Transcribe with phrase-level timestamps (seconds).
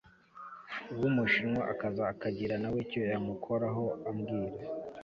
[0.99, 4.59] wumushinwa akaza akagira nawe icyo yamukoraho ambwira